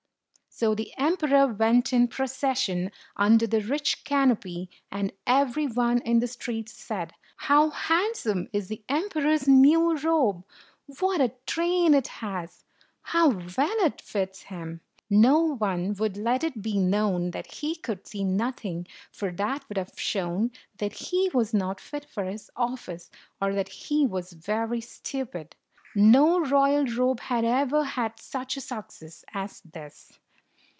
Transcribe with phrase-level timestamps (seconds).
[0.53, 5.99] So the emperor went in the procession, under 125 the rich canopy, and every one
[6.01, 10.43] in the streets said, "How handsome is the emperor's new robe!
[10.99, 12.63] What a train it has!
[13.01, 18.05] How well it fits him!" No one would let it be known that he could
[18.05, 23.09] see nothing, for that would have shown that he was not fit for his office,
[23.41, 25.55] or that he was very stupid.
[25.95, 30.19] No royal robe had ever had such a success as this.